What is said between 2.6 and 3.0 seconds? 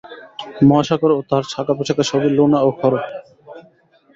ও খর।